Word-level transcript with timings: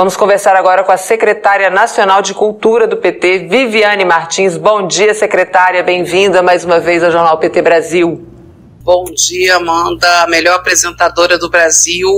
Vamos 0.00 0.16
conversar 0.16 0.56
agora 0.56 0.82
com 0.82 0.90
a 0.90 0.96
secretária 0.96 1.68
nacional 1.68 2.22
de 2.22 2.32
Cultura 2.32 2.86
do 2.86 2.96
PT, 2.96 3.48
Viviane 3.50 4.02
Martins. 4.02 4.56
Bom 4.56 4.86
dia, 4.86 5.12
secretária. 5.12 5.82
Bem-vinda 5.82 6.42
mais 6.42 6.64
uma 6.64 6.80
vez 6.80 7.04
ao 7.04 7.10
Jornal 7.10 7.36
PT 7.36 7.60
Brasil. 7.60 8.26
Bom 8.80 9.04
dia, 9.14 9.56
Amanda, 9.56 10.22
a 10.22 10.26
melhor 10.26 10.56
apresentadora 10.56 11.36
do 11.36 11.50
Brasil. 11.50 12.08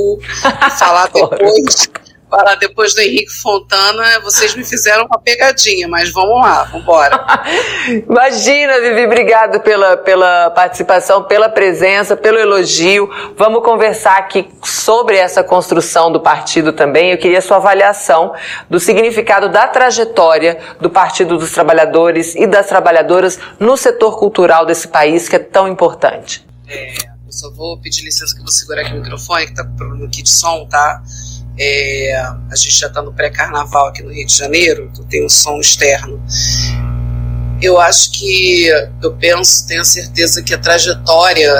falar 0.78 1.08
depois 1.08 1.90
falar 2.32 2.54
depois 2.54 2.94
do 2.94 3.02
Henrique 3.02 3.30
Fontana, 3.30 4.18
vocês 4.20 4.54
me 4.54 4.64
fizeram 4.64 5.04
uma 5.04 5.20
pegadinha, 5.20 5.86
mas 5.86 6.10
vamos 6.10 6.40
lá, 6.40 6.64
vamos 6.64 6.82
embora. 6.82 7.22
Imagina, 8.08 8.80
Vivi, 8.80 9.04
obrigado 9.04 9.60
pela, 9.60 9.98
pela 9.98 10.50
participação, 10.50 11.24
pela 11.24 11.50
presença, 11.50 12.16
pelo 12.16 12.38
elogio. 12.38 13.10
Vamos 13.36 13.62
conversar 13.62 14.16
aqui 14.16 14.48
sobre 14.64 15.18
essa 15.18 15.44
construção 15.44 16.10
do 16.10 16.20
partido 16.20 16.72
também. 16.72 17.10
Eu 17.10 17.18
queria 17.18 17.42
sua 17.42 17.58
avaliação 17.58 18.32
do 18.70 18.80
significado 18.80 19.50
da 19.50 19.68
trajetória 19.68 20.58
do 20.80 20.88
Partido 20.88 21.36
dos 21.36 21.50
Trabalhadores 21.50 22.34
e 22.34 22.46
das 22.46 22.66
Trabalhadoras 22.66 23.38
no 23.60 23.76
setor 23.76 24.18
cultural 24.18 24.64
desse 24.64 24.88
país 24.88 25.28
que 25.28 25.36
é 25.36 25.38
tão 25.38 25.68
importante. 25.68 26.46
É, 26.66 26.94
eu 27.26 27.32
só 27.32 27.50
vou 27.50 27.78
pedir 27.78 28.04
licença 28.04 28.34
que 28.34 28.40
eu 28.40 28.44
vou 28.44 28.52
segurar 28.52 28.82
aqui 28.82 28.92
o 28.92 28.96
microfone, 28.96 29.46
que 29.46 29.54
tá 29.54 29.64
com 29.64 29.76
problema 29.76 30.06
aqui 30.06 30.22
de 30.22 30.30
som, 30.30 30.66
tá? 30.66 31.02
É, 31.58 32.16
a 32.50 32.56
gente 32.56 32.78
já 32.78 32.86
está 32.86 33.02
no 33.02 33.12
pré-carnaval 33.12 33.88
aqui 33.88 34.02
no 34.02 34.12
Rio 34.12 34.26
de 34.26 34.34
Janeiro, 34.34 34.88
então 34.92 35.04
tem 35.04 35.24
um 35.24 35.28
som 35.28 35.58
externo. 35.58 36.20
Eu 37.60 37.78
acho 37.78 38.10
que, 38.12 38.66
eu 39.02 39.12
penso, 39.14 39.66
tenho 39.66 39.84
certeza 39.84 40.42
que 40.42 40.52
a 40.52 40.58
trajetória 40.58 41.52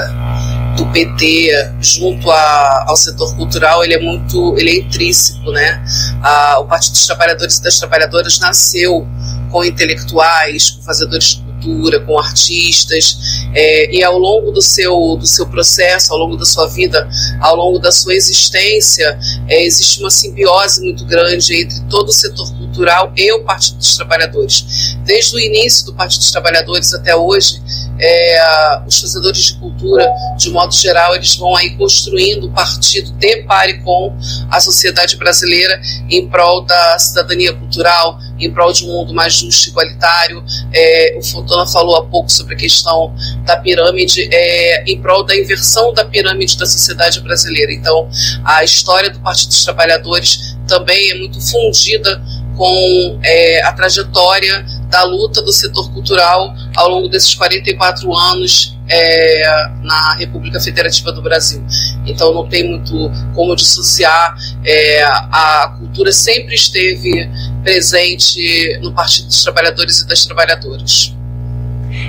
do 0.77 0.87
PT 0.87 1.75
junto 1.81 2.31
a, 2.31 2.85
ao 2.89 2.97
setor 2.97 3.37
cultural 3.37 3.85
ele 3.85 3.95
é 3.95 4.01
muito 4.01 4.57
ele 4.57 4.71
é 4.71 4.77
intrínseco 4.79 5.53
né 5.53 5.85
a, 6.23 6.59
o 6.61 6.67
Partido 6.67 6.93
dos 6.93 7.06
Trabalhadores 7.06 7.59
e 7.59 7.62
das 7.62 7.79
Trabalhadoras 7.79 8.39
nasceu 8.41 9.06
com 9.51 9.62
intelectuais 9.62 10.71
com 10.71 10.83
fazedores 10.83 11.43
cultura, 11.63 12.01
com 12.01 12.19
artistas, 12.19 13.17
é, 13.55 13.95
e 13.95 14.03
ao 14.03 14.19
longo 14.19 14.51
do 14.51 14.61
seu, 14.61 15.17
do 15.17 15.27
seu 15.27 15.47
processo, 15.47 16.13
ao 16.13 16.19
longo 16.19 16.37
da 16.37 16.45
sua 16.45 16.67
vida, 16.67 17.09
ao 17.41 17.57
longo 17.57 17.79
da 17.79 17.93
sua 17.93 18.15
existência, 18.15 19.19
é, 19.49 19.65
existe 19.65 20.01
uma 20.01 20.11
simbiose 20.11 20.83
muito 20.83 21.05
grande 21.05 21.63
entre 21.63 21.81
todo 21.89 22.09
o 22.09 22.13
setor 22.13 22.53
cultural 22.57 23.13
e 23.17 23.33
o 23.33 23.45
Partido 23.45 23.79
dos 23.79 23.97
Trabalhadores. 23.97 24.97
Desde 25.05 25.37
o 25.37 25.41
início 25.41 25.87
do 25.87 25.95
Partido 25.95 26.21
dos 26.21 26.31
Trabalhadores 26.31 26.93
até 26.93 27.15
hoje, 27.15 27.61
é, 27.98 28.81
os 28.87 29.01
fazedores 29.01 29.41
de 29.41 29.55
cultura, 29.55 30.09
de 30.37 30.51
modo 30.51 30.75
geral, 30.75 31.15
eles 31.15 31.37
vão 31.37 31.57
aí 31.57 31.71
construindo 31.77 32.47
o 32.47 32.53
partido 32.53 33.12
de 33.12 33.43
pare 33.43 33.81
com 33.83 34.17
a 34.51 34.61
sociedade 34.61 35.17
brasileira 35.17 35.81
em 36.11 36.29
prol 36.29 36.62
da 36.62 36.99
cidadania 36.99 37.53
cultural, 37.53 38.19
em 38.39 38.51
prol 38.51 38.73
de 38.73 38.84
um 38.84 38.89
mundo 38.89 39.15
mais 39.15 39.34
justo 39.34 39.69
e 39.69 39.71
igualitário. 39.71 40.45
É, 40.73 41.17
o 41.19 41.23
Fontana 41.23 41.67
falou 41.67 41.97
há 41.97 42.05
pouco 42.05 42.31
sobre 42.31 42.55
a 42.55 42.57
questão 42.57 43.15
da 43.45 43.57
pirâmide, 43.57 44.29
é, 44.33 44.84
em 44.84 45.01
prol 45.01 45.23
da 45.23 45.37
inversão 45.37 45.93
da 45.93 46.05
pirâmide 46.05 46.56
da 46.59 46.67
sociedade 46.67 47.21
brasileira. 47.21 47.73
Então, 47.73 48.09
a 48.45 48.65
história 48.65 49.11
do 49.11 49.21
Partido 49.21 49.49
dos 49.49 49.65
Trabalhadores 49.65 50.56
também 50.67 51.11
é 51.11 51.15
muito 51.15 51.41
fundida 51.41 52.23
com 52.56 53.19
é, 53.25 53.62
a 53.62 53.73
trajetória 53.73 54.65
da 54.93 55.05
luta 55.05 55.41
do 55.41 55.51
setor 55.51 55.91
cultural 55.91 56.55
ao 56.77 56.91
longo 56.91 57.09
desses 57.09 57.35
44 57.35 58.15
anos 58.15 58.77
é, 58.89 59.71
na 59.83 60.15
República 60.15 60.61
Federativa 60.61 61.11
do 61.11 61.23
Brasil. 61.23 61.65
Então 62.05 62.34
não 62.34 62.47
tem 62.47 62.69
muito 62.69 63.11
como 63.34 63.57
dissociar. 63.57 64.37
É, 64.62 65.03
a 65.03 65.75
cultura 65.79 66.12
sempre 66.12 66.55
esteve 66.55 67.29
presente 67.62 68.79
no 68.83 68.93
Partido 68.93 69.29
dos 69.29 69.43
Trabalhadores 69.43 70.01
e 70.01 70.07
das 70.07 70.27
Trabalhadoras. 70.27 71.12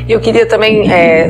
Eu 0.07 0.19
queria 0.19 0.45
também 0.45 0.91
é, 0.91 1.27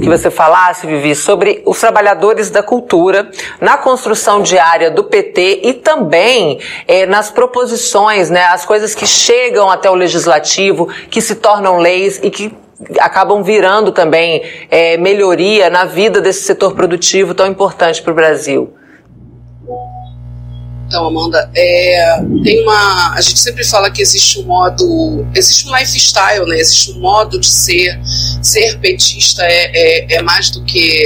que 0.00 0.08
você 0.08 0.30
falasse, 0.30 0.86
Vivi, 0.86 1.14
sobre 1.14 1.62
os 1.64 1.78
trabalhadores 1.78 2.50
da 2.50 2.62
cultura 2.62 3.30
na 3.60 3.76
construção 3.76 4.42
diária 4.42 4.90
do 4.90 5.04
PT 5.04 5.60
e 5.64 5.74
também 5.74 6.58
é, 6.86 7.06
nas 7.06 7.30
proposições, 7.30 8.30
né, 8.30 8.44
as 8.46 8.64
coisas 8.64 8.94
que 8.94 9.06
chegam 9.06 9.70
até 9.70 9.90
o 9.90 9.94
legislativo, 9.94 10.88
que 11.10 11.20
se 11.20 11.36
tornam 11.36 11.78
leis 11.78 12.20
e 12.22 12.30
que 12.30 12.52
acabam 13.00 13.42
virando 13.42 13.90
também 13.90 14.42
é, 14.70 14.96
melhoria 14.96 15.70
na 15.70 15.84
vida 15.84 16.20
desse 16.20 16.42
setor 16.42 16.74
produtivo 16.74 17.34
tão 17.34 17.46
importante 17.46 18.02
para 18.02 18.12
o 18.12 18.14
Brasil. 18.14 18.74
Então, 20.86 21.04
Amanda, 21.08 21.50
é, 21.54 22.20
tem 22.44 22.62
uma. 22.62 23.12
A 23.14 23.20
gente 23.20 23.40
sempre 23.40 23.64
fala 23.64 23.90
que 23.90 24.00
existe 24.00 24.38
um 24.38 24.44
modo. 24.44 25.26
Existe 25.34 25.68
um 25.68 25.76
lifestyle, 25.76 26.46
né? 26.46 26.58
Existe 26.58 26.92
um 26.92 27.00
modo 27.00 27.40
de 27.40 27.46
ser. 27.46 28.00
Ser 28.40 28.78
petista 28.78 29.42
é, 29.42 29.70
é, 29.74 30.14
é 30.16 30.22
mais 30.22 30.50
do 30.50 30.62
que, 30.62 31.04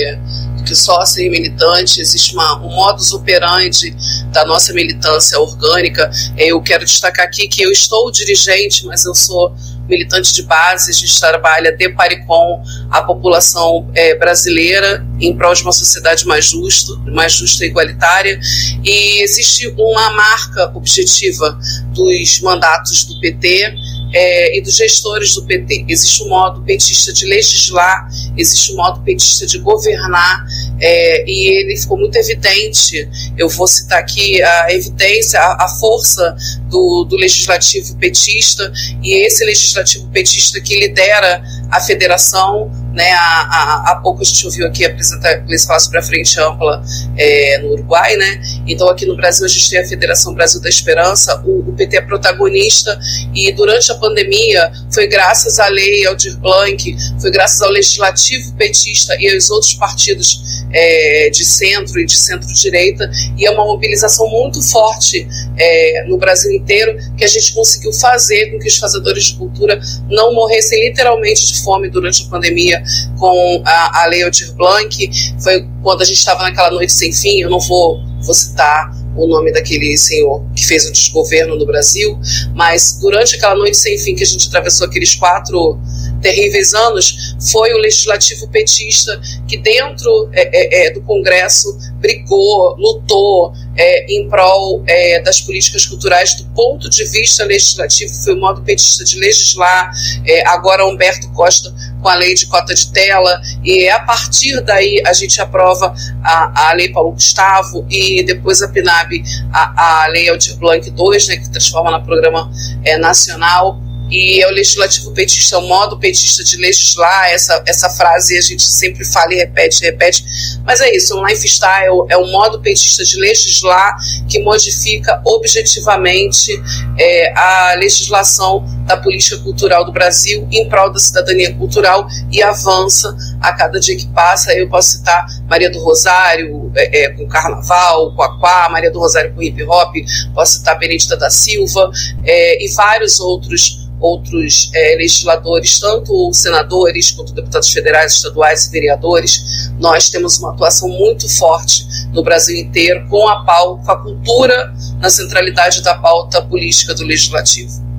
que 0.66 0.74
só 0.74 1.04
ser 1.06 1.30
militante. 1.30 2.00
Existe 2.00 2.34
uma, 2.34 2.62
um 2.62 2.68
modus 2.74 3.12
operandi 3.12 3.96
da 4.30 4.44
nossa 4.44 4.74
militância 4.74 5.40
orgânica. 5.40 6.10
Eu 6.36 6.60
quero 6.60 6.84
destacar 6.84 7.24
aqui 7.24 7.48
que 7.48 7.62
eu 7.62 7.70
estou 7.70 8.10
dirigente, 8.10 8.84
mas 8.84 9.06
eu 9.06 9.14
sou 9.14 9.54
militante 9.90 10.32
de 10.32 10.42
base, 10.44 10.90
a 10.90 10.94
gente 10.94 11.20
trabalha 11.20 11.72
de 11.72 11.88
pare 11.90 12.24
com 12.24 12.62
a 12.90 13.02
população 13.02 13.90
é, 13.94 14.16
brasileira 14.16 15.04
em 15.20 15.36
prol 15.36 15.52
de 15.52 15.62
uma 15.62 15.72
sociedade 15.72 16.24
mais 16.26 16.46
justa, 16.46 16.94
mais 17.06 17.32
justa 17.32 17.64
e 17.64 17.68
igualitária. 17.68 18.38
E 18.84 19.22
existe 19.22 19.66
uma 19.76 20.10
marca 20.10 20.72
objetiva 20.74 21.58
dos 21.92 22.40
mandatos 22.40 23.04
do 23.04 23.20
PT 23.20 23.74
é, 24.14 24.58
e 24.58 24.62
dos 24.62 24.76
gestores 24.76 25.34
do 25.34 25.44
PT. 25.44 25.84
Existe 25.88 26.22
um 26.22 26.28
modo 26.28 26.62
petista 26.62 27.12
de 27.12 27.26
legislar, 27.26 28.08
existe 28.36 28.72
um 28.72 28.76
modo 28.76 29.00
petista 29.02 29.46
de 29.46 29.58
governar, 29.58 30.46
é, 30.80 31.24
e 31.28 31.48
ele 31.58 31.76
ficou 31.76 31.98
muito 31.98 32.16
evidente. 32.16 33.08
Eu 33.36 33.48
vou 33.48 33.66
citar 33.66 33.98
aqui 33.98 34.42
a 34.42 34.72
evidência, 34.72 35.38
a, 35.38 35.64
a 35.64 35.68
força 35.68 36.34
do, 36.68 37.04
do, 37.04 37.16
legislativo 37.16 37.96
petista, 37.96 38.72
e 39.02 39.26
esse 39.26 39.44
legislativo 39.44 40.08
petista 40.08 40.60
que 40.60 40.78
lidera 40.78 41.42
a 41.70 41.80
federação. 41.80 42.70
Né, 42.92 43.08
há, 43.12 43.84
há, 43.86 44.00
pouco 44.02 44.20
a 44.20 44.24
gente 44.24 44.44
ouviu 44.44 44.66
aqui 44.66 44.84
apresentar 44.84 45.44
eles 45.46 45.64
falar 45.64 45.78
sobre 45.78 45.98
a 45.98 46.02
frente 46.02 46.40
ampla 46.40 46.82
é, 47.16 47.58
no 47.58 47.74
Uruguai, 47.74 48.16
né? 48.16 48.42
Então 48.66 48.88
aqui 48.88 49.06
no 49.06 49.14
Brasil 49.16 49.46
a 49.46 49.48
gente 49.48 49.70
tem 49.70 49.78
a 49.78 49.86
Federação 49.86 50.34
Brasil 50.34 50.60
da 50.60 50.68
Esperança, 50.68 51.40
o, 51.46 51.70
o 51.70 51.72
PT 51.72 51.98
é 51.98 52.00
protagonista 52.00 52.98
e 53.32 53.52
durante 53.52 53.92
a 53.92 53.94
pandemia 53.94 54.72
foi 54.92 55.06
graças 55.06 55.60
à 55.60 55.68
lei 55.68 56.04
Aldir 56.04 56.36
Blanc, 56.38 56.96
foi 57.20 57.30
graças 57.30 57.60
ao 57.62 57.70
legislativo 57.70 58.52
petista 58.54 59.16
e 59.20 59.32
aos 59.32 59.50
outros 59.50 59.74
partidos 59.74 60.64
é, 60.72 61.30
de 61.30 61.44
centro 61.44 62.00
e 62.00 62.06
de 62.06 62.16
centro-direita 62.16 63.10
e 63.36 63.46
é 63.46 63.50
uma 63.50 63.64
mobilização 63.64 64.28
muito 64.28 64.62
forte 64.62 65.26
é, 65.56 66.04
no 66.06 66.16
Brasil 66.16 66.52
inteiro 66.52 66.96
que 67.16 67.24
a 67.24 67.28
gente 67.28 67.52
conseguiu 67.52 67.92
fazer 67.92 68.50
com 68.50 68.58
que 68.58 68.68
os 68.68 68.76
fazedores 68.76 69.24
de 69.24 69.34
cultura 69.34 69.80
não 70.08 70.34
morressem 70.34 70.88
literalmente 70.88 71.46
de 71.46 71.62
fome 71.62 71.88
durante 71.88 72.24
a 72.24 72.26
pandemia 72.26 72.82
com 73.18 73.62
a, 73.64 74.02
a 74.02 74.06
Lei 74.06 74.22
Aldir 74.22 74.52
Blanc. 74.54 75.10
Foi 75.42 75.66
quando 75.82 76.02
a 76.02 76.04
gente 76.04 76.18
estava 76.18 76.42
naquela 76.42 76.70
noite 76.70 76.92
sem 76.92 77.12
fim, 77.12 77.40
eu 77.40 77.50
não 77.50 77.60
vou, 77.60 78.00
vou 78.22 78.34
citar 78.34 78.90
o 79.16 79.26
nome 79.26 79.52
daquele 79.52 79.96
senhor 79.96 80.44
que 80.54 80.66
fez 80.66 80.86
o 80.86 80.92
desgoverno 80.92 81.56
no 81.56 81.66
Brasil, 81.66 82.18
mas 82.54 82.98
durante 83.00 83.36
aquela 83.36 83.54
noite 83.54 83.76
sem 83.76 83.98
fim 83.98 84.14
que 84.14 84.22
a 84.22 84.26
gente 84.26 84.48
atravessou 84.48 84.86
aqueles 84.86 85.14
quatro 85.14 85.78
terríveis 86.20 86.72
anos, 86.74 87.29
foi 87.50 87.72
o 87.72 87.78
legislativo 87.78 88.48
petista 88.48 89.20
que 89.48 89.56
dentro 89.56 90.28
é, 90.32 90.86
é, 90.86 90.88
é 90.88 90.90
do 90.92 91.00
Congresso 91.02 91.76
brigou, 92.00 92.76
lutou 92.76 93.52
é, 93.76 94.12
em 94.12 94.28
prol 94.28 94.82
é, 94.86 95.22
das 95.22 95.40
políticas 95.40 95.86
culturais 95.86 96.34
do 96.34 96.44
ponto 96.54 96.88
de 96.90 97.04
vista 97.04 97.44
legislativo, 97.44 98.12
foi 98.12 98.34
o 98.34 98.40
modo 98.40 98.62
petista 98.62 99.04
de 99.04 99.18
legislar, 99.18 99.90
é, 100.26 100.46
agora 100.48 100.84
Humberto 100.86 101.30
Costa 101.32 101.74
com 102.02 102.08
a 102.08 102.14
lei 102.14 102.34
de 102.34 102.46
cota 102.46 102.74
de 102.74 102.90
tela, 102.92 103.40
e 103.62 103.86
a 103.88 104.00
partir 104.00 104.60
daí 104.62 105.02
a 105.06 105.12
gente 105.12 105.38
aprova 105.40 105.94
a, 106.24 106.70
a 106.70 106.72
lei 106.72 106.88
Paulo 106.88 107.12
Gustavo 107.12 107.86
e 107.90 108.22
depois 108.22 108.62
a 108.62 108.68
PNAB, 108.68 109.22
a, 109.52 110.04
a 110.04 110.06
lei 110.08 110.28
Aldir 110.28 110.56
Blanc 110.56 110.88
II, 110.88 111.28
né, 111.28 111.36
que 111.36 111.50
transforma 111.50 111.90
no 111.90 112.02
programa 112.04 112.50
nacional 112.98 113.78
e 114.10 114.42
é 114.42 114.48
o 114.48 114.50
legislativo 114.50 115.12
petista, 115.12 115.56
é 115.56 115.58
o 115.58 115.62
modo 115.62 115.98
petista 115.98 116.42
de 116.42 116.56
legislar, 116.56 117.30
essa, 117.30 117.62
essa 117.66 117.90
frase 117.90 118.36
a 118.36 118.40
gente 118.40 118.62
sempre 118.62 119.04
fala 119.04 119.32
e 119.34 119.36
repete, 119.36 119.82
repete, 119.82 120.24
mas 120.64 120.80
é 120.80 120.94
isso, 120.94 121.16
o 121.16 121.26
lifestyle 121.26 122.06
é 122.08 122.16
o 122.16 122.26
modo 122.26 122.60
petista 122.60 123.04
de 123.04 123.16
legislar 123.18 123.96
que 124.28 124.40
modifica 124.40 125.20
objetivamente 125.24 126.52
é, 126.98 127.32
a 127.36 127.74
legislação 127.76 128.64
da 128.86 128.96
política 128.96 129.38
cultural 129.38 129.84
do 129.84 129.92
Brasil 129.92 130.46
em 130.50 130.68
prol 130.68 130.92
da 130.92 130.98
cidadania 130.98 131.54
cultural 131.54 132.06
e 132.30 132.42
avança 132.42 133.16
a 133.40 133.52
cada 133.52 133.78
dia 133.78 133.96
que 133.96 134.06
passa. 134.08 134.52
Eu 134.52 134.68
posso 134.68 134.90
citar 134.90 135.26
Maria 135.48 135.70
do 135.70 135.80
Rosário 135.80 136.70
é, 136.74 137.04
é, 137.04 137.08
com 137.10 137.26
Carnaval, 137.26 138.14
com 138.14 138.22
Aquá, 138.22 138.68
Maria 138.70 138.90
do 138.90 138.98
Rosário 138.98 139.34
com 139.34 139.42
Hip 139.42 139.62
Hop, 139.64 139.94
posso 140.34 140.58
citar 140.58 140.78
Benedita 140.78 141.16
da 141.16 141.30
Silva 141.30 141.90
é, 142.24 142.64
e 142.64 142.68
vários 142.72 143.20
outros 143.20 143.79
outros 144.00 144.70
é, 144.74 144.96
legisladores, 144.96 145.78
tanto 145.78 146.32
senadores 146.32 147.10
quanto 147.10 147.32
deputados 147.32 147.70
federais, 147.70 148.14
estaduais 148.14 148.66
e 148.66 148.70
vereadores. 148.70 149.70
Nós 149.78 150.10
temos 150.10 150.38
uma 150.38 150.52
atuação 150.52 150.88
muito 150.88 151.28
forte 151.28 151.84
no 152.12 152.22
Brasil 152.22 152.56
inteiro 152.56 153.06
com 153.08 153.28
a 153.28 153.44
pauta, 153.44 153.84
com 153.84 153.92
a 153.92 154.02
cultura 154.02 154.74
na 154.98 155.10
centralidade 155.10 155.82
da 155.82 155.94
pauta 155.96 156.42
política 156.42 156.94
do 156.94 157.04
legislativo. 157.04 157.89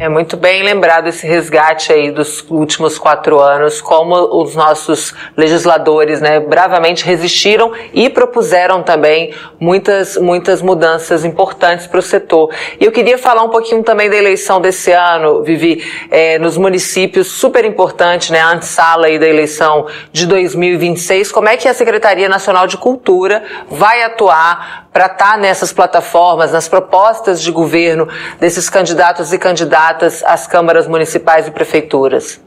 É 0.00 0.08
muito 0.08 0.36
bem 0.36 0.62
lembrado 0.62 1.08
esse 1.08 1.26
resgate 1.26 1.92
aí 1.92 2.12
dos 2.12 2.44
últimos 2.48 2.96
quatro 2.96 3.40
anos, 3.40 3.80
como 3.80 4.14
os 4.40 4.54
nossos 4.54 5.12
legisladores, 5.36 6.20
né, 6.20 6.38
bravamente 6.38 7.04
resistiram 7.04 7.72
e 7.92 8.08
propuseram 8.08 8.80
também 8.80 9.34
muitas, 9.58 10.16
muitas 10.16 10.62
mudanças 10.62 11.24
importantes 11.24 11.88
para 11.88 11.98
o 11.98 12.02
setor. 12.02 12.54
E 12.78 12.84
eu 12.84 12.92
queria 12.92 13.18
falar 13.18 13.42
um 13.42 13.48
pouquinho 13.48 13.82
também 13.82 14.08
da 14.08 14.14
eleição 14.14 14.60
desse 14.60 14.92
ano, 14.92 15.42
Vivi, 15.42 15.84
é, 16.12 16.38
nos 16.38 16.56
municípios, 16.56 17.26
super 17.26 17.64
importante, 17.64 18.30
né, 18.30 18.38
a 18.38 18.52
antessala 18.52 19.06
aí 19.06 19.18
da 19.18 19.26
eleição 19.26 19.88
de 20.12 20.26
2026. 20.26 21.32
Como 21.32 21.48
é 21.48 21.56
que 21.56 21.66
a 21.66 21.74
Secretaria 21.74 22.28
Nacional 22.28 22.68
de 22.68 22.76
Cultura 22.76 23.42
vai 23.68 24.00
atuar 24.04 24.87
para 24.98 25.06
estar 25.06 25.32
tá 25.32 25.36
nessas 25.36 25.72
plataformas, 25.72 26.50
nas 26.50 26.66
propostas 26.66 27.40
de 27.40 27.52
governo 27.52 28.08
desses 28.40 28.68
candidatos 28.68 29.32
e 29.32 29.38
candidatas 29.38 30.24
às 30.24 30.44
câmaras 30.44 30.88
municipais 30.88 31.46
e 31.46 31.52
prefeituras? 31.52 32.40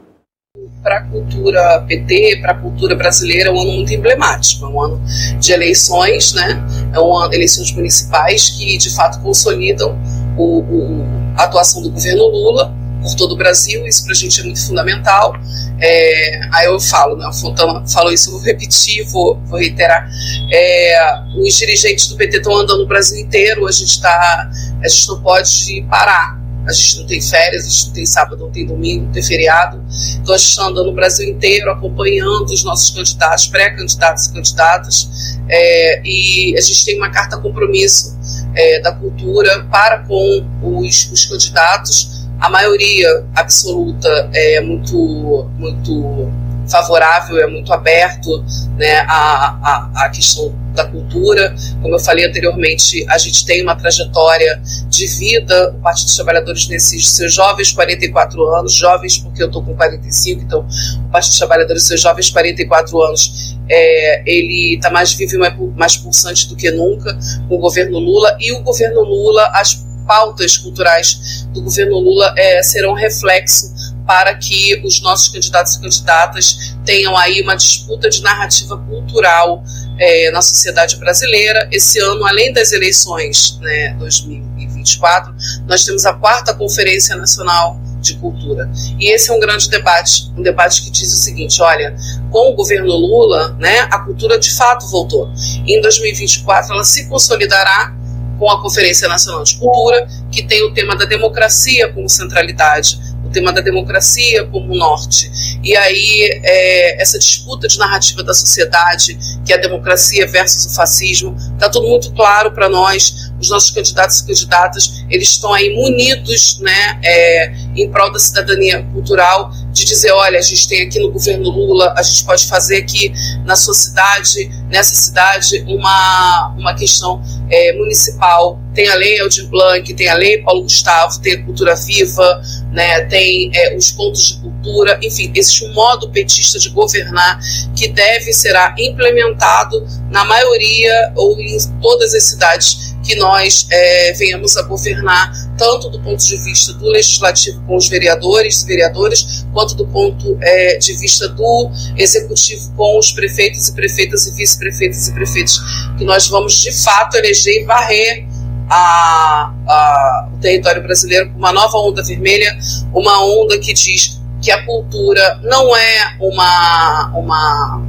Para 0.82 0.98
a 0.98 1.04
cultura 1.04 1.82
PT, 1.88 2.40
para 2.42 2.52
a 2.52 2.54
cultura 2.54 2.94
brasileira, 2.94 3.48
é 3.48 3.52
um 3.52 3.58
ano 3.58 3.72
muito 3.72 3.94
emblemático. 3.94 4.66
É 4.66 4.68
um 4.68 4.82
ano 4.82 5.00
de 5.40 5.50
eleições, 5.50 6.34
né? 6.34 6.62
É 6.92 7.00
um 7.00 7.16
ano, 7.16 7.32
eleições 7.32 7.72
municipais 7.72 8.50
que 8.50 8.76
de 8.76 8.94
fato 8.94 9.18
consolidam 9.22 9.98
o, 10.36 10.58
o, 10.60 11.06
a 11.38 11.44
atuação 11.44 11.80
do 11.80 11.88
governo 11.88 12.26
Lula 12.26 12.81
por 13.02 13.14
todo 13.14 13.32
o 13.32 13.36
Brasil, 13.36 13.86
isso 13.86 14.04
para 14.04 14.12
a 14.12 14.16
gente 14.16 14.40
é 14.40 14.44
muito 14.44 14.64
fundamental. 14.66 15.34
É, 15.80 16.40
aí 16.52 16.66
eu 16.66 16.78
falo, 16.78 17.16
né, 17.16 17.28
Fontana 17.40 17.86
falou 17.88 18.12
isso, 18.12 18.28
eu 18.30 18.34
vou 18.34 18.42
repetir, 18.42 19.04
vou, 19.08 19.40
vou 19.46 19.58
reiterar. 19.58 20.08
É, 20.52 21.22
os 21.36 21.54
dirigentes 21.58 22.06
do 22.08 22.16
PT 22.16 22.38
estão 22.38 22.56
andando 22.56 22.80
no 22.80 22.86
Brasil 22.86 23.18
inteiro, 23.18 23.66
a 23.66 23.72
gente, 23.72 24.00
tá, 24.00 24.50
a 24.82 24.88
gente 24.88 25.08
não 25.08 25.20
pode 25.20 25.84
parar. 25.90 26.40
A 26.64 26.72
gente 26.72 26.98
não 26.98 27.06
tem 27.06 27.20
férias, 27.20 27.66
a 27.66 27.68
gente 27.68 27.86
não 27.86 27.92
tem 27.92 28.06
sábado, 28.06 28.36
não 28.38 28.50
tem 28.50 28.64
domingo, 28.64 29.06
não 29.06 29.12
tem 29.12 29.22
feriado. 29.22 29.84
Então 30.20 30.32
a 30.32 30.38
gente 30.38 30.50
está 30.50 30.64
andando 30.64 30.86
no 30.86 30.92
Brasil 30.92 31.28
inteiro, 31.28 31.68
acompanhando 31.72 32.50
os 32.50 32.62
nossos 32.62 32.90
candidatos, 32.90 33.48
pré-candidatos 33.48 34.26
e 34.26 34.32
candidatas. 34.32 35.08
É, 35.48 36.02
e 36.04 36.56
a 36.56 36.60
gente 36.60 36.84
tem 36.84 36.96
uma 36.96 37.10
carta 37.10 37.36
compromisso 37.36 38.16
é, 38.54 38.80
da 38.80 38.92
cultura 38.92 39.64
para 39.72 40.04
com 40.04 40.46
os, 40.62 41.10
os 41.10 41.26
candidatos 41.26 42.11
a 42.42 42.50
maioria 42.50 43.24
absoluta 43.36 44.28
é 44.34 44.60
muito, 44.60 45.48
muito 45.56 46.28
favorável, 46.68 47.38
é 47.38 47.46
muito 47.46 47.72
aberto 47.72 48.44
né, 48.76 48.98
à, 49.06 49.88
à 49.94 50.08
questão 50.08 50.52
da 50.74 50.84
cultura. 50.84 51.54
Como 51.80 51.94
eu 51.94 52.00
falei 52.00 52.26
anteriormente, 52.26 53.06
a 53.08 53.16
gente 53.16 53.46
tem 53.46 53.62
uma 53.62 53.76
trajetória 53.76 54.60
de 54.88 55.06
vida, 55.06 55.70
o 55.70 55.80
Partido 55.80 56.06
dos 56.06 56.16
Trabalhadores 56.16 56.66
nesses 56.66 57.12
seus 57.12 57.32
jovens 57.32 57.70
44 57.70 58.44
anos, 58.56 58.74
jovens 58.74 59.18
porque 59.18 59.40
eu 59.40 59.46
estou 59.46 59.62
com 59.62 59.76
45, 59.76 60.42
então 60.42 60.66
o 61.06 61.10
Partido 61.12 61.30
dos 61.30 61.38
Trabalhadores 61.38 61.86
seus 61.86 62.00
jovens 62.00 62.28
44 62.28 63.02
anos, 63.02 63.56
é, 63.68 64.22
ele 64.26 64.74
está 64.74 64.90
mais 64.90 65.12
vivo 65.12 65.36
e 65.36 65.78
mais 65.78 65.96
pulsante 65.96 66.48
do 66.48 66.56
que 66.56 66.72
nunca 66.72 67.16
com 67.48 67.54
o 67.54 67.58
governo 67.58 68.00
Lula, 68.00 68.36
e 68.40 68.50
o 68.50 68.62
governo 68.62 69.02
Lula, 69.02 69.48
as 69.54 69.86
pautas 70.06 70.58
culturais 70.58 71.41
do 71.52 71.62
governo 71.62 71.98
Lula 71.98 72.34
é, 72.36 72.62
serão 72.62 72.94
reflexo 72.94 73.72
para 74.06 74.34
que 74.34 74.80
os 74.84 75.00
nossos 75.00 75.28
candidatos 75.28 75.76
e 75.76 75.80
candidatas 75.80 76.76
tenham 76.84 77.16
aí 77.16 77.40
uma 77.40 77.54
disputa 77.54 78.10
de 78.10 78.20
narrativa 78.22 78.76
cultural 78.76 79.62
é, 79.98 80.30
na 80.30 80.42
sociedade 80.42 80.96
brasileira. 80.96 81.68
Esse 81.70 82.00
ano, 82.00 82.26
além 82.26 82.52
das 82.52 82.72
eleições 82.72 83.58
né, 83.60 83.94
2024, 83.98 85.34
nós 85.66 85.84
temos 85.84 86.04
a 86.04 86.14
quarta 86.14 86.52
Conferência 86.54 87.14
Nacional 87.16 87.80
de 88.00 88.16
Cultura. 88.16 88.68
E 88.98 89.12
esse 89.12 89.30
é 89.30 89.32
um 89.32 89.38
grande 89.38 89.70
debate, 89.70 90.30
um 90.36 90.42
debate 90.42 90.82
que 90.82 90.90
diz 90.90 91.12
o 91.12 91.16
seguinte: 91.16 91.62
olha, 91.62 91.94
com 92.30 92.50
o 92.50 92.54
governo 92.54 92.92
Lula, 92.92 93.56
né, 93.58 93.86
a 93.90 94.00
cultura 94.00 94.38
de 94.38 94.50
fato 94.50 94.88
voltou. 94.88 95.30
Em 95.66 95.80
2024, 95.80 96.74
ela 96.74 96.84
se 96.84 97.08
consolidará 97.08 97.94
com 98.38 98.50
a 98.50 98.60
Conferência 98.60 99.06
Nacional 99.06 99.44
de 99.44 99.56
Cultura, 99.56 100.08
que 100.32 100.42
tem 100.42 100.64
o 100.64 100.72
tema 100.72 100.96
da 100.96 101.04
democracia 101.04 101.92
como 101.92 102.08
centralidade, 102.08 102.98
o 103.24 103.30
tema 103.30 103.52
da 103.52 103.60
democracia 103.60 104.44
como 104.46 104.74
norte. 104.74 105.30
E 105.62 105.76
aí, 105.76 106.40
é, 106.42 107.00
essa 107.00 107.18
disputa 107.18 107.68
de 107.68 107.78
narrativa 107.78 108.22
da 108.22 108.34
sociedade, 108.34 109.16
que 109.44 109.52
é 109.52 109.56
a 109.56 109.60
democracia 109.60 110.26
versus 110.26 110.66
o 110.66 110.74
fascismo, 110.74 111.36
está 111.52 111.68
tudo 111.68 111.86
muito 111.86 112.12
claro 112.12 112.50
para 112.50 112.68
nós. 112.68 113.30
Os 113.38 113.50
nossos 113.50 113.70
candidatos 113.70 114.20
e 114.20 114.26
candidatas, 114.26 115.04
eles 115.10 115.28
estão 115.28 115.52
aí 115.52 115.74
munidos, 115.74 116.58
né, 116.60 116.98
é, 117.04 117.52
em 117.76 117.90
prol 117.90 118.10
da 118.12 118.18
cidadania 118.18 118.82
cultural, 118.92 119.52
de 119.72 119.84
dizer, 119.84 120.12
olha, 120.12 120.38
a 120.38 120.42
gente 120.42 120.68
tem 120.68 120.82
aqui 120.82 120.98
no 120.98 121.10
governo 121.10 121.50
Lula, 121.50 121.94
a 121.96 122.02
gente 122.02 122.24
pode 122.24 122.46
fazer 122.46 122.76
aqui 122.76 123.12
na 123.44 123.56
sua 123.56 123.74
cidade, 123.74 124.50
nessa 124.68 124.94
cidade, 124.94 125.64
uma, 125.66 126.54
uma 126.56 126.74
questão 126.74 127.20
é, 127.52 127.72
municipal. 127.74 128.58
Tem 128.74 128.88
a 128.88 128.94
lei 128.94 129.20
Aldir 129.20 129.46
Blanc, 129.48 129.92
tem 129.92 130.08
a 130.08 130.14
lei 130.14 130.42
Paulo 130.42 130.62
Gustavo, 130.62 131.20
tem 131.20 131.34
a 131.34 131.44
cultura 131.44 131.76
viva, 131.76 132.42
né, 132.72 133.02
tem 133.02 133.50
é, 133.54 133.76
os 133.76 133.92
pontos 133.92 134.28
de 134.28 134.40
cultura, 134.40 134.98
enfim, 135.02 135.30
existe 135.34 135.66
um 135.66 135.74
modo 135.74 136.10
petista 136.10 136.58
de 136.58 136.70
governar 136.70 137.38
que 137.76 137.88
deve 137.88 138.32
será 138.32 138.74
implementado 138.78 139.86
na 140.10 140.24
maioria 140.24 141.12
ou 141.14 141.38
em 141.38 141.58
todas 141.82 142.14
as 142.14 142.24
cidades 142.24 142.91
que 143.02 143.16
nós 143.16 143.66
é, 143.70 144.12
venhamos 144.12 144.56
a 144.56 144.62
governar, 144.62 145.32
tanto 145.58 145.90
do 145.90 146.00
ponto 146.00 146.24
de 146.24 146.36
vista 146.38 146.72
do 146.74 146.86
legislativo 146.86 147.62
com 147.66 147.76
os 147.76 147.88
vereadores 147.88 148.62
e 148.62 148.66
vereadoras, 148.66 149.44
quanto 149.52 149.74
do 149.74 149.86
ponto 149.86 150.38
é, 150.40 150.78
de 150.78 150.94
vista 150.94 151.28
do 151.28 151.70
executivo 151.96 152.72
com 152.76 152.98
os 152.98 153.12
prefeitos 153.12 153.68
e 153.68 153.74
prefeitas 153.74 154.26
e 154.26 154.34
vice-prefeitos 154.34 155.08
e 155.08 155.12
prefeitos, 155.14 155.60
que 155.98 156.04
nós 156.04 156.28
vamos 156.28 156.60
de 156.60 156.72
fato 156.72 157.16
eleger 157.16 157.62
e 157.62 157.64
varrer 157.64 158.26
a, 158.70 159.52
a, 159.66 160.28
o 160.32 160.38
território 160.38 160.82
brasileiro 160.82 161.30
com 161.30 161.38
uma 161.38 161.52
nova 161.52 161.78
onda 161.78 162.02
vermelha, 162.02 162.56
uma 162.94 163.24
onda 163.24 163.58
que 163.58 163.72
diz 163.72 164.20
que 164.40 164.50
a 164.50 164.64
cultura 164.64 165.40
não 165.42 165.76
é 165.76 166.16
uma, 166.20 167.12
uma 167.14 167.82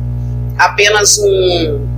apenas 0.58 1.18
um 1.18 1.93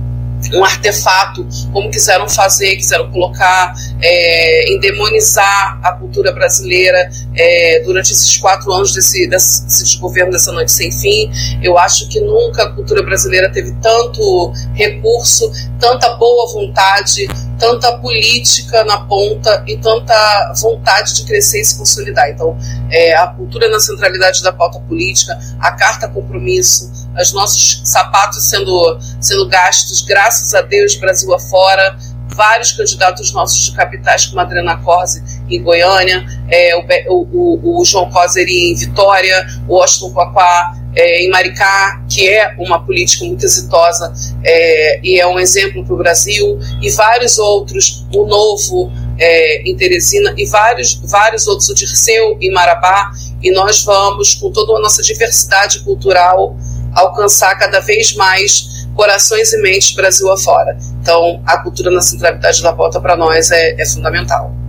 um 0.54 0.64
artefato, 0.64 1.46
como 1.72 1.90
quiseram 1.90 2.28
fazer, 2.28 2.76
quiseram 2.76 3.10
colocar, 3.10 3.74
é, 4.00 4.72
endemonizar 4.72 5.80
a 5.82 5.92
cultura 5.92 6.32
brasileira 6.32 7.10
é, 7.34 7.82
durante 7.84 8.12
esses 8.12 8.36
quatro 8.36 8.72
anos 8.72 8.92
desse, 8.92 9.26
desse, 9.28 9.98
governo 9.98 10.32
dessa 10.32 10.52
noite 10.52 10.72
sem 10.72 10.92
fim. 10.92 11.30
Eu 11.62 11.78
acho 11.78 12.08
que 12.08 12.20
nunca 12.20 12.64
a 12.64 12.72
cultura 12.72 13.02
brasileira 13.02 13.50
teve 13.50 13.72
tanto 13.82 14.52
recurso, 14.74 15.50
tanta 15.78 16.14
boa 16.16 16.52
vontade, 16.52 17.26
tanta 17.58 17.98
política 17.98 18.84
na 18.84 18.98
ponta 18.98 19.64
e 19.66 19.76
tanta 19.78 20.52
vontade 20.60 21.14
de 21.14 21.24
crescer 21.24 21.60
e 21.60 21.64
se 21.64 21.78
consolidar. 21.78 22.28
Então, 22.30 22.56
é, 22.90 23.16
a 23.16 23.26
cultura 23.28 23.68
na 23.68 23.80
centralidade 23.80 24.42
da 24.42 24.52
pauta 24.52 24.78
política, 24.80 25.38
a 25.60 25.72
carta 25.72 26.08
compromisso, 26.08 26.92
os 27.18 27.32
nossos 27.32 27.80
sapatos 27.84 28.48
sendo, 28.48 28.98
sendo 29.20 29.48
gastos, 29.48 30.02
graças 30.02 30.54
a 30.54 30.60
Deus, 30.60 30.94
Brasil 30.96 31.32
afora, 31.34 31.96
vários 32.34 32.72
candidatos 32.72 33.32
nossos 33.32 33.64
de 33.64 33.72
capitais, 33.72 34.26
como 34.26 34.40
a 34.40 34.42
Adriana 34.42 34.76
Corse 34.76 35.22
em 35.48 35.62
Goiânia, 35.62 36.24
é, 36.48 36.76
o, 36.76 36.84
o, 37.32 37.80
o, 37.80 37.84
João 37.84 38.10
Coser 38.10 38.46
em 38.46 38.74
Vitória, 38.74 39.46
o 39.66 39.76
Washington 39.76 40.12
Quaquá 40.12 40.74
é, 40.96 41.22
em 41.22 41.28
Maricá, 41.28 42.02
que 42.08 42.26
é 42.26 42.54
uma 42.58 42.82
política 42.84 43.24
muito 43.24 43.44
exitosa 43.44 44.12
é, 44.42 44.98
e 45.02 45.20
é 45.20 45.26
um 45.26 45.38
exemplo 45.38 45.84
para 45.84 45.94
o 45.94 45.98
Brasil, 45.98 46.58
e 46.80 46.90
vários 46.90 47.38
outros, 47.38 48.06
o 48.14 48.26
Novo 48.26 48.90
é, 49.18 49.68
em 49.68 49.76
Teresina, 49.76 50.34
e 50.36 50.46
vários, 50.46 50.94
vários 51.04 51.46
outros, 51.46 51.68
o 51.68 51.74
Dirceu 51.74 52.38
em 52.40 52.50
Marabá, 52.50 53.10
e 53.42 53.50
nós 53.50 53.84
vamos, 53.84 54.34
com 54.34 54.50
toda 54.50 54.72
a 54.78 54.80
nossa 54.80 55.02
diversidade 55.02 55.80
cultural, 55.80 56.56
alcançar 56.94 57.54
cada 57.56 57.80
vez 57.80 58.14
mais 58.14 58.86
corações 58.94 59.52
e 59.52 59.60
mentes 59.60 59.94
Brasil 59.94 60.32
afora. 60.32 60.78
Então, 61.02 61.42
a 61.44 61.58
cultura 61.58 61.90
na 61.90 62.00
centralidade 62.00 62.62
da 62.62 62.72
pauta 62.72 62.98
para 62.98 63.14
nós 63.14 63.50
é, 63.50 63.76
é 63.78 63.86
fundamental. 63.86 64.65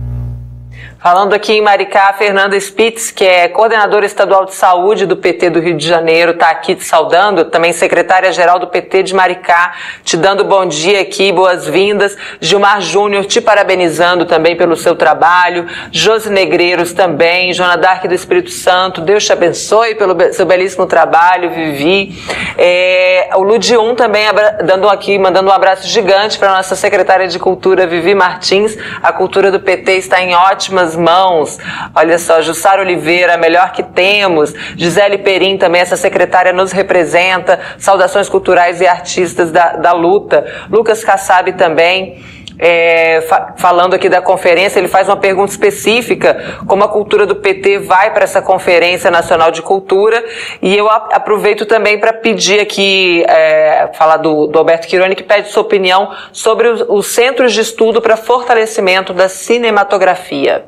Falando 1.00 1.32
aqui 1.32 1.52
em 1.52 1.62
Maricá, 1.62 2.12
Fernanda 2.18 2.56
Spitz, 2.56 3.12
que 3.12 3.24
é 3.24 3.46
coordenadora 3.46 4.04
estadual 4.04 4.44
de 4.44 4.52
saúde 4.52 5.06
do 5.06 5.16
PT 5.16 5.48
do 5.48 5.60
Rio 5.60 5.76
de 5.76 5.86
Janeiro, 5.86 6.32
está 6.32 6.50
aqui 6.50 6.74
te 6.74 6.82
saudando, 6.82 7.44
também 7.44 7.72
secretária-geral 7.72 8.58
do 8.58 8.66
PT 8.66 9.04
de 9.04 9.14
Maricá, 9.14 9.74
te 10.02 10.16
dando 10.16 10.42
bom 10.42 10.66
dia 10.66 11.00
aqui, 11.00 11.30
boas-vindas. 11.30 12.16
Gilmar 12.40 12.80
Júnior 12.80 13.26
te 13.26 13.40
parabenizando 13.40 14.24
também 14.26 14.56
pelo 14.56 14.74
seu 14.74 14.96
trabalho. 14.96 15.68
Josi 15.92 16.30
Negreiros 16.30 16.92
também, 16.92 17.52
Jona 17.52 17.76
Dark 17.76 18.04
do 18.04 18.14
Espírito 18.14 18.50
Santo, 18.50 19.00
Deus 19.00 19.24
te 19.24 19.32
abençoe 19.32 19.94
pelo 19.94 20.16
seu 20.32 20.46
belíssimo 20.46 20.84
trabalho, 20.84 21.50
Vivi. 21.50 22.20
É, 22.58 23.30
o 23.36 23.42
Ludium 23.44 23.94
também 23.94 24.24
dando 24.64 24.88
aqui, 24.88 25.16
mandando 25.16 25.48
um 25.48 25.52
abraço 25.52 25.86
gigante 25.86 26.36
para 26.40 26.56
nossa 26.56 26.74
secretária 26.74 27.28
de 27.28 27.38
Cultura, 27.38 27.86
Vivi 27.86 28.16
Martins. 28.16 28.76
A 29.00 29.12
cultura 29.12 29.52
do 29.52 29.60
PT 29.60 29.92
está 29.92 30.20
em 30.20 30.34
ótimas 30.34 30.87
nossas 30.88 30.96
mãos. 30.96 31.58
Olha 31.94 32.18
só, 32.18 32.40
Jussara 32.40 32.80
Oliveira, 32.80 33.34
a 33.34 33.36
melhor 33.36 33.72
que 33.72 33.82
temos. 33.82 34.54
Gisele 34.76 35.18
Perim 35.18 35.58
também, 35.58 35.80
essa 35.80 35.96
secretária 35.96 36.52
nos 36.52 36.72
representa. 36.72 37.58
Saudações 37.78 38.28
culturais 38.28 38.80
e 38.80 38.86
artistas 38.86 39.50
da, 39.50 39.72
da 39.76 39.92
luta. 39.92 40.44
Lucas 40.70 41.04
Kassab 41.04 41.52
também. 41.52 42.22
É, 42.60 43.20
fa 43.20 43.54
falando 43.56 43.94
aqui 43.94 44.08
da 44.08 44.20
conferência, 44.20 44.80
ele 44.80 44.88
faz 44.88 45.08
uma 45.08 45.16
pergunta 45.16 45.52
específica, 45.52 46.58
como 46.66 46.82
a 46.82 46.88
cultura 46.88 47.24
do 47.24 47.36
PT 47.36 47.78
vai 47.78 48.12
para 48.12 48.24
essa 48.24 48.42
Conferência 48.42 49.12
Nacional 49.12 49.52
de 49.52 49.62
Cultura, 49.62 50.24
e 50.60 50.76
eu 50.76 50.90
aproveito 50.90 51.64
também 51.66 52.00
para 52.00 52.12
pedir 52.12 52.58
aqui, 52.58 53.22
é, 53.28 53.90
falar 53.94 54.16
do, 54.16 54.48
do, 54.48 54.58
Alberto 54.58 54.88
Quironi, 54.88 55.14
que 55.14 55.22
pede 55.22 55.50
sua 55.50 55.62
opinião 55.62 56.10
sobre 56.32 56.66
os, 56.66 56.84
os 56.88 57.06
centros 57.06 57.52
de 57.52 57.60
estudo 57.60 58.02
para 58.02 58.16
fortalecimento 58.16 59.12
da 59.12 59.28
cinematografia. 59.28 60.64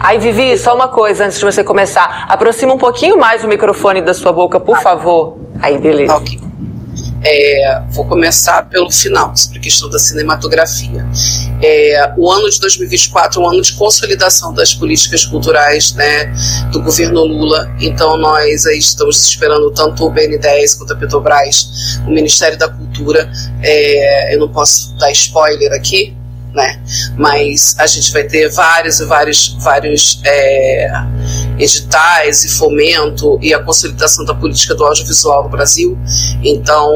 Aí, 0.00 0.18
Vivi, 0.18 0.56
só 0.56 0.74
uma 0.74 0.88
coisa 0.88 1.26
antes 1.26 1.38
de 1.38 1.44
você 1.44 1.64
começar. 1.64 2.26
Aproxima 2.28 2.72
um 2.72 2.78
pouquinho 2.78 3.18
mais 3.18 3.42
o 3.42 3.48
microfone 3.48 4.00
da 4.00 4.14
sua 4.14 4.32
boca, 4.32 4.60
por 4.60 4.78
favor. 4.80 5.38
Aí, 5.60 5.76
beleza. 5.78 6.14
Ok. 6.14 6.48
É, 7.24 7.82
vou 7.90 8.04
começar 8.04 8.68
pelo 8.68 8.90
final, 8.92 9.36
sobre 9.36 9.58
a 9.58 9.62
questão 9.62 9.90
da 9.90 9.98
cinematografia. 9.98 11.04
É, 11.60 12.12
o 12.16 12.30
ano 12.30 12.48
de 12.48 12.60
2024 12.60 13.40
é 13.40 13.44
um 13.44 13.48
ano 13.48 13.60
de 13.60 13.72
consolidação 13.72 14.54
das 14.54 14.72
políticas 14.72 15.26
culturais 15.26 15.92
né, 15.94 16.26
do 16.70 16.80
governo 16.80 17.24
Lula, 17.24 17.74
então 17.80 18.16
nós 18.16 18.66
aí 18.66 18.78
estamos 18.78 19.20
esperando 19.20 19.70
tanto 19.72 20.06
o 20.06 20.12
BN10 20.12 20.78
quanto 20.78 20.92
a 20.92 20.96
Petrobras, 20.96 21.98
o 22.06 22.10
Ministério 22.10 22.56
da 22.56 22.68
Cultura. 22.68 23.28
É, 23.62 24.34
eu 24.34 24.38
não 24.38 24.48
posso 24.48 24.96
dar 24.96 25.10
spoiler 25.10 25.72
aqui, 25.72 26.16
né? 26.52 26.80
Mas 27.16 27.76
a 27.78 27.86
gente 27.86 28.12
vai 28.12 28.24
ter 28.24 28.48
vários 28.50 29.00
e 29.00 29.04
vários, 29.04 29.56
vários 29.60 30.20
é, 30.24 30.90
editais 31.58 32.44
e 32.44 32.48
fomento 32.48 33.38
e 33.42 33.52
a 33.52 33.62
consolidação 33.62 34.24
da 34.24 34.34
política 34.34 34.74
do 34.74 34.84
audiovisual 34.84 35.44
no 35.44 35.50
Brasil. 35.50 35.98
Então, 36.42 36.90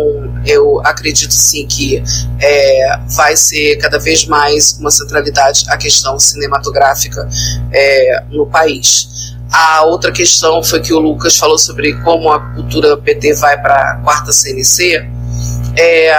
eu 0.47 0.81
acredito 0.85 1.33
sim 1.33 1.67
que 1.67 2.03
é, 2.41 2.99
vai 3.09 3.37
ser 3.37 3.77
cada 3.77 3.99
vez 3.99 4.27
mais 4.27 4.79
uma 4.79 4.91
centralidade 4.91 5.65
a 5.69 5.77
questão 5.77 6.19
cinematográfica 6.19 7.29
é, 7.73 8.25
no 8.31 8.47
país. 8.47 9.37
A 9.53 9.85
outra 9.85 10.11
questão 10.11 10.63
foi 10.63 10.81
que 10.81 10.95
o 10.95 10.99
Lucas 10.99 11.37
falou 11.37 11.59
sobre 11.59 11.93
como 12.03 12.31
a 12.33 12.41
cultura 12.55 12.97
PT 12.97 13.35
vai 13.35 13.61
para 13.61 13.93
a 13.93 13.97
quarta 13.97 14.33
CNC. 14.33 15.07
É, 15.77 16.15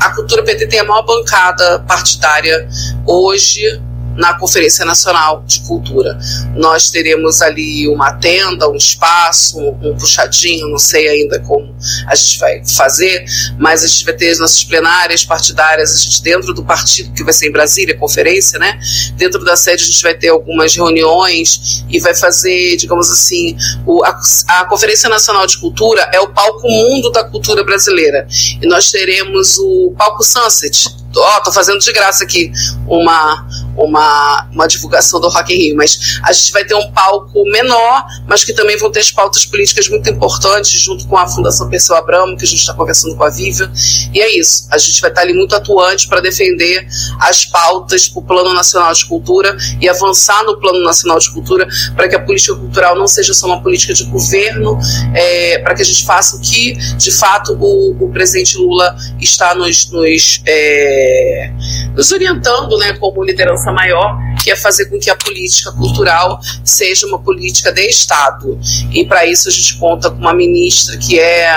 a 0.00 0.10
cultura 0.10 0.42
PT 0.42 0.66
tem 0.66 0.80
a 0.80 0.84
maior 0.84 1.04
bancada 1.04 1.80
partidária 1.80 2.68
hoje 3.06 3.80
na 4.16 4.38
Conferência 4.38 4.84
Nacional 4.84 5.42
de 5.46 5.60
Cultura. 5.60 6.18
Nós 6.54 6.90
teremos 6.90 7.42
ali 7.42 7.88
uma 7.88 8.12
tenda, 8.14 8.68
um 8.68 8.76
espaço, 8.76 9.58
um, 9.58 9.96
puxadinho, 9.96 10.68
não 10.68 10.78
sei 10.78 11.08
ainda 11.08 11.40
como 11.40 11.74
a 12.06 12.14
gente 12.14 12.38
vai 12.38 12.62
fazer, 12.64 13.24
mas 13.58 13.84
a 13.84 13.86
gente 13.86 14.04
vai 14.04 14.14
ter 14.14 14.30
as 14.30 14.38
nossas 14.38 14.64
plenárias 14.64 15.24
partidárias, 15.24 15.94
a 15.94 15.98
gente 15.98 16.22
dentro 16.22 16.52
do 16.54 16.64
partido, 16.64 17.12
que 17.12 17.24
vai 17.24 17.32
ser 17.32 17.48
em 17.48 17.52
Brasília, 17.52 17.96
conferência, 17.96 18.58
né? 18.58 18.78
Dentro 19.16 19.44
da 19.44 19.56
sede 19.56 19.82
a 19.82 19.86
gente 19.86 20.02
vai 20.02 20.14
ter 20.14 20.28
algumas 20.28 20.74
reuniões 20.74 21.84
e 21.88 22.00
vai 22.00 22.14
fazer, 22.14 22.76
digamos 22.76 23.10
assim, 23.10 23.56
o, 23.86 24.04
a, 24.04 24.20
a 24.48 24.64
Conferência 24.66 25.08
Nacional 25.08 25.46
de 25.46 25.58
Cultura 25.58 26.08
é 26.12 26.20
o 26.20 26.28
palco 26.28 26.68
mundo 26.68 27.10
da 27.10 27.24
cultura 27.24 27.64
brasileira. 27.64 28.26
E 28.60 28.66
nós 28.66 28.90
teremos 28.90 29.58
o 29.58 29.92
palco 29.96 30.22
Sunset, 30.22 30.88
ó, 31.16 31.40
tô 31.40 31.52
fazendo 31.52 31.78
de 31.78 31.92
graça 31.92 32.24
aqui 32.24 32.52
uma, 32.86 33.46
uma, 33.76 34.48
uma 34.52 34.66
divulgação 34.66 35.20
do 35.20 35.28
Rock 35.28 35.54
in 35.54 35.58
Rio, 35.58 35.76
mas 35.76 36.20
a 36.22 36.32
gente 36.32 36.52
vai 36.52 36.64
ter 36.64 36.74
um 36.74 36.90
palco 36.92 37.44
menor, 37.50 38.04
mas 38.26 38.44
que 38.44 38.52
também 38.52 38.76
vão 38.76 38.90
ter 38.90 39.00
as 39.00 39.10
pautas 39.10 39.44
políticas 39.46 39.88
muito 39.88 40.08
importantes, 40.08 40.70
junto 40.80 41.06
com 41.06 41.16
a 41.16 41.26
Fundação 41.26 41.68
Perseu 41.68 41.96
Abramo, 41.96 42.36
que 42.36 42.44
a 42.44 42.48
gente 42.48 42.60
está 42.60 42.74
conversando 42.74 43.16
com 43.16 43.24
a 43.24 43.30
Vivian, 43.30 43.70
e 44.12 44.20
é 44.20 44.38
isso, 44.38 44.66
a 44.70 44.78
gente 44.78 45.00
vai 45.00 45.10
estar 45.10 45.22
tá 45.22 45.26
ali 45.26 45.36
muito 45.36 45.54
atuante 45.54 46.08
para 46.08 46.20
defender 46.20 46.86
as 47.20 47.44
pautas 47.44 48.08
para 48.08 48.20
o 48.20 48.22
Plano 48.22 48.52
Nacional 48.52 48.92
de 48.92 49.06
Cultura 49.06 49.56
e 49.80 49.88
avançar 49.88 50.44
no 50.44 50.58
Plano 50.58 50.82
Nacional 50.82 51.18
de 51.18 51.30
Cultura 51.30 51.66
para 51.94 52.08
que 52.08 52.16
a 52.16 52.20
política 52.20 52.54
cultural 52.54 52.96
não 52.96 53.06
seja 53.06 53.34
só 53.34 53.46
uma 53.46 53.62
política 53.62 53.94
de 53.94 54.04
governo, 54.04 54.78
é, 55.14 55.58
para 55.58 55.74
que 55.74 55.82
a 55.82 55.84
gente 55.84 56.04
faça 56.04 56.36
o 56.36 56.40
que, 56.40 56.72
de 56.96 57.12
fato, 57.12 57.56
o, 57.58 58.04
o 58.04 58.10
presidente 58.12 58.56
Lula 58.56 58.94
está 59.20 59.54
nos, 59.54 59.90
nos 59.90 60.42
é, 60.46 61.52
nos 61.94 62.10
orientando 62.12 62.76
né, 62.78 62.94
como 62.94 63.22
liderança 63.22 63.61
maior, 63.70 64.16
que 64.42 64.50
é 64.50 64.56
fazer 64.56 64.86
com 64.86 64.98
que 64.98 65.10
a 65.10 65.14
política 65.14 65.70
cultural 65.72 66.40
seja 66.64 67.06
uma 67.06 67.18
política 67.18 67.72
de 67.72 67.82
Estado. 67.82 68.58
E 68.90 69.04
para 69.04 69.26
isso 69.26 69.48
a 69.48 69.52
gente 69.52 69.76
conta 69.76 70.10
com 70.10 70.16
uma 70.16 70.34
ministra 70.34 70.96
que 70.96 71.18
é, 71.18 71.50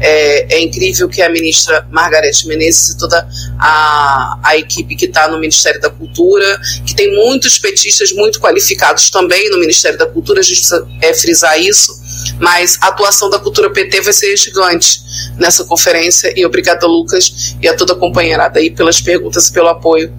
é, 0.00 0.56
é 0.56 0.60
incrível, 0.60 1.08
que 1.08 1.22
é 1.22 1.26
a 1.26 1.30
ministra 1.30 1.86
Margarete 1.90 2.46
Menezes 2.46 2.90
e 2.90 2.98
toda 2.98 3.26
a, 3.58 4.38
a 4.42 4.56
equipe 4.56 4.96
que 4.96 5.06
está 5.06 5.28
no 5.28 5.38
Ministério 5.38 5.80
da 5.80 5.88
Cultura, 5.88 6.60
que 6.84 6.94
tem 6.94 7.14
muitos 7.14 7.58
petistas 7.58 8.12
muito 8.12 8.40
qualificados 8.40 9.08
também 9.10 9.48
no 9.50 9.58
Ministério 9.58 9.98
da 9.98 10.06
Cultura, 10.06 10.40
a 10.40 10.42
gente 10.42 10.58
precisa 10.58 10.86
é, 11.00 11.14
frisar 11.14 11.58
isso 11.60 12.05
mas 12.40 12.78
a 12.82 12.88
atuação 12.88 13.30
da 13.30 13.38
cultura 13.38 13.70
PT 13.70 14.00
vai 14.00 14.12
ser 14.12 14.36
gigante 14.36 15.00
nessa 15.36 15.64
conferência 15.64 16.32
e 16.36 16.44
obrigada 16.44 16.86
Lucas 16.86 17.56
e 17.60 17.68
a 17.68 17.76
toda 17.76 17.92
a 17.92 17.96
companheirada 17.96 18.58
aí 18.58 18.70
pelas 18.70 19.00
perguntas 19.00 19.48
e 19.48 19.52
pelo 19.52 19.68
apoio. 19.68 20.12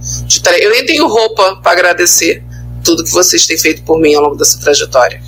Eu 0.59 0.71
nem 0.71 0.85
tenho 0.85 1.07
roupa 1.07 1.57
para 1.61 1.71
agradecer 1.71 2.43
tudo 2.83 3.03
que 3.03 3.11
vocês 3.11 3.45
têm 3.45 3.57
feito 3.57 3.83
por 3.83 3.99
mim 3.99 4.13
ao 4.15 4.23
longo 4.23 4.35
dessa 4.35 4.59
trajetória. 4.59 5.21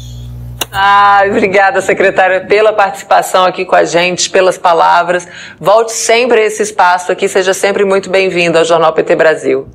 Ah, 0.72 1.24
obrigada, 1.28 1.82
secretária, 1.82 2.46
pela 2.46 2.72
participação 2.72 3.44
aqui 3.44 3.66
com 3.66 3.76
a 3.76 3.84
gente, 3.84 4.30
pelas 4.30 4.58
palavras. 4.58 5.28
Volte 5.60 5.92
sempre 5.92 6.42
a 6.42 6.46
esse 6.46 6.62
espaço 6.62 7.12
aqui, 7.12 7.28
seja 7.28 7.54
sempre 7.54 7.84
muito 7.84 8.10
bem-vindo 8.10 8.58
ao 8.58 8.64
Jornal 8.64 8.94
PT 8.94 9.16
Brasil. 9.16 9.68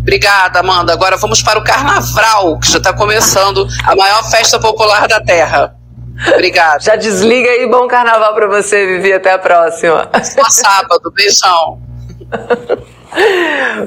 Obrigada, 0.00 0.60
Amanda. 0.60 0.92
Agora 0.92 1.16
vamos 1.16 1.42
para 1.42 1.58
o 1.58 1.64
Carnaval, 1.64 2.58
que 2.58 2.70
já 2.70 2.78
está 2.78 2.92
começando 2.92 3.66
a 3.84 3.96
maior 3.96 4.22
festa 4.30 4.60
popular 4.60 5.08
da 5.08 5.20
Terra. 5.20 5.79
Obrigada. 6.28 6.80
Já 6.80 6.96
desliga 6.96 7.48
aí, 7.50 7.66
bom 7.66 7.86
carnaval 7.88 8.34
para 8.34 8.46
você, 8.46 8.86
Vivi. 8.86 9.12
Até 9.12 9.32
a 9.32 9.38
próxima. 9.38 10.10
Só 10.22 10.44
sábado. 10.44 11.10
Beijão. 11.14 11.80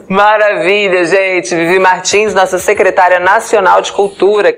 Maravilha, 0.09 1.05
gente. 1.05 1.55
Vivi 1.55 1.79
Martins, 1.79 2.33
nossa 2.33 2.59
secretária 2.59 3.19
nacional 3.19 3.81
de 3.81 3.91
cultura. 3.91 4.51